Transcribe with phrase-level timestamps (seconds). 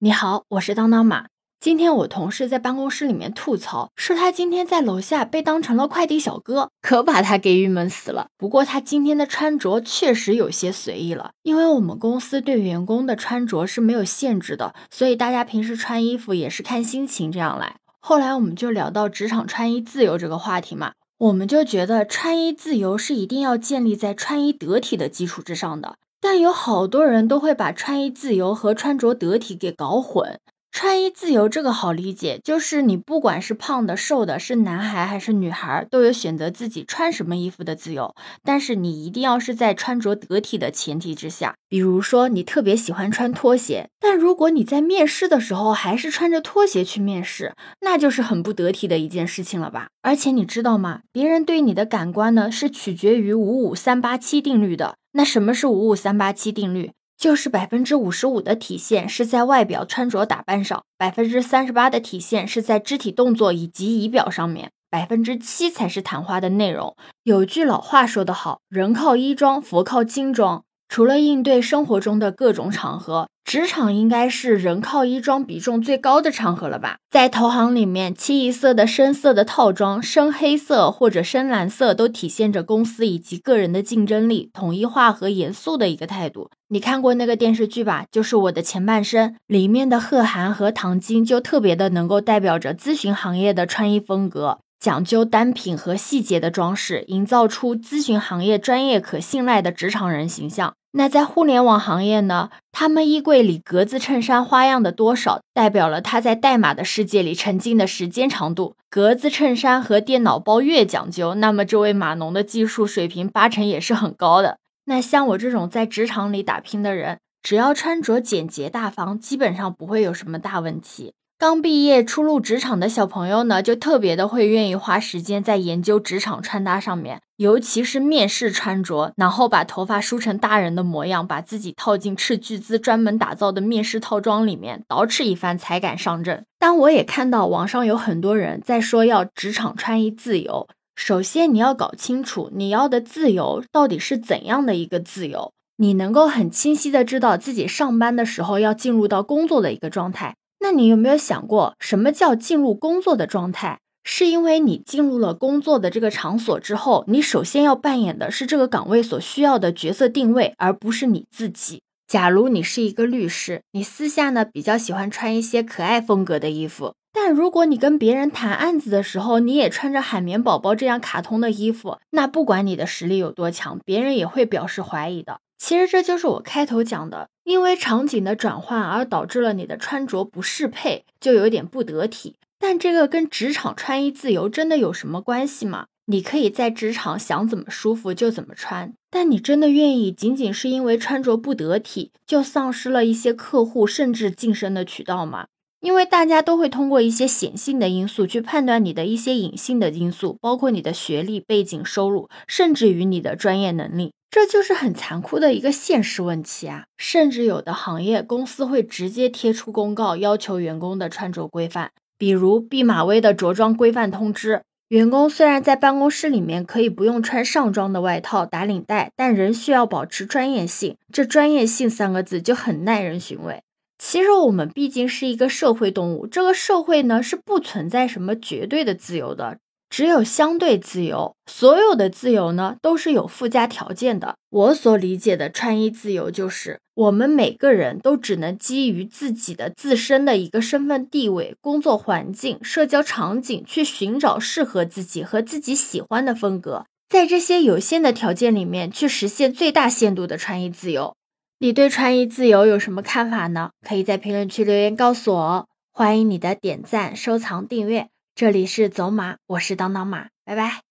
[0.00, 1.26] 你好，我是当当马。
[1.58, 8.28] 今天我同事在办公室里面吐槽，说他今天在楼下被当成了快递小哥，可把他给郁闷死了。
[8.36, 17.74] 不过他今天的穿着确实有些随意了，因为我们公司对员工的穿着是没有限制的，所以大家平时穿衣服也是看心情这样来。
[17.98, 25.96] 后来我们就聊到职场穿衣自由这个话题嘛，我们就觉得穿衣自由是一定要建立在穿衣得体的基础之上的。
[26.20, 30.38] 但有好多人都会把穿衣自由和穿着得体给搞混。
[30.70, 38.14] 穿衣自由这个好理解，就是你不管是胖的、瘦的，是男孩还是女孩，都有选择自己穿什么衣服的自由。
[38.44, 41.54] 但是你一定要是在穿着得体的前提之下。
[41.68, 49.88] 比如说，你特别喜欢穿拖鞋，但如果你在面试的时候还是穿着拖鞋去面试，那就是很不得体的一件事情了吧？
[50.02, 51.00] 而且你知道吗？
[51.12, 54.96] 别人对你的感官呢，是取决于五五三八七定律的。
[55.12, 56.92] 那什么是五五三八七定律？
[57.18, 66.96] 就是百分之五十五的体现是在外表穿着打扮上，百分之三十八的体现是在肢体动作以及仪表上面，百分之七才是谈话的内容。
[67.24, 70.62] 有句老话说得好，人靠衣装，佛靠金装。
[70.88, 76.96] 除了应对生活中的各种场合，职场应该是人靠衣装比重最高的场合了吧？
[77.10, 86.50] 在投行里面，清一色的深色的套装，深黑色或者深蓝色，都体现着公司以及个人的竞争力、统一化和严肃的一个态度。
[86.68, 88.04] 你看过那个电视剧吧？
[88.10, 94.58] 就是我的前半生里面的贺涵和唐晶，就特别的能够代表着咨询行业的穿衣风格。
[94.80, 100.74] 讲究单品和细节的装饰，营造出咨询行业专业可信赖的职场人形象。
[100.92, 102.50] 那在互联网行业呢？
[102.70, 108.76] 他们衣柜里格子衬衫花样的多少，代表了他在代码的世界里沉浸的时间长度。
[108.88, 114.58] 格子衬衫和电脑包越讲究，那么这位码农的技术水平八成也是很高的。
[114.86, 121.12] 那像我这种在职场里打拼的人，只要穿着简洁大方，基本上不会有什么大问题。
[121.40, 136.44] 刚毕业初入职场的小朋友呢，就特别的会愿意花时间在研究职场穿搭上面，尤其是面试穿着，然后把头发梳成大人的模样，把自己套进斥巨资专门打造的面试套装里面，捯饬一番才敢上阵。
[136.58, 140.66] 但我也看到网上有很多人在说要职场穿衣自由，
[140.96, 150.34] 首先你要搞清楚你要的自由到底是怎样的一个自由，你能够很清晰的知道自己上班的时候要进入到工作的一个状态。
[150.60, 153.78] 那你有没有想过，什么叫进入工作的状态？
[154.04, 161.82] 是因为你进入了工作的这个场所之后，你首先要扮演的是这个岗位所需要的角色定位，而不是你自己。
[162.06, 175.40] 假如你是一个律师，你私下呢比较喜欢穿一些可爱风格的衣服，但如果你跟别人谈案子的时候，你也穿着海绵宝宝这样卡通的衣服，那不管你的实力有多强，别人也会表示怀疑的。
[175.58, 182.36] 其实这就是我开头讲的，因为场景的转换而导致了你的穿着不适配，就有点不得体。
[182.58, 185.86] 但这个跟职场穿衣自由真的有什么关系吗？
[186.06, 195.48] 你可以在职场想怎么舒服就怎么穿，但你真的愿意仅仅是因为穿着不得体就丧失了一些客户甚至晋升的渠道吗？
[195.80, 204.12] 因为大家都会通过一些显性的因素去判断你的一些隐性的因素，包括你的学历、背景、收入，甚至于你的专业能力。
[204.30, 206.84] 这就是很残酷的一个现实问题啊！
[206.98, 214.62] 甚至有的行业公司会直接贴出公告，要求员工的穿着规范，比如毕马威的着装规范通知。
[214.88, 220.96] 员工虽然在办公室里面可以不用穿上装的外套、打领带，但仍需要保持专业性。
[221.12, 223.62] 这“专业性”三个字就很耐人寻味。
[223.98, 229.58] 其实我们毕竟是一个社会动物，这个社会呢是不存在什么绝对的自由的。
[229.90, 234.36] 只有相对自由，所有的自由呢都是有附加条件的。
[234.50, 251.14] 我所理解的穿衣自由，就是我们每个人都只能基于自己的自身的一个身份地位、工作环境、社交场景，去寻找适合自己和自己喜欢的风格，在这些有限的条件里面去实现最大限度的穿衣自由。
[251.60, 253.72] 你对穿衣自由有什么看法呢？
[253.84, 255.66] 可以在评论区留言告诉我哦。
[255.90, 258.10] 欢迎你的点赞、收藏、订阅。
[258.36, 260.87] 这里是走马，我是当当马，拜拜。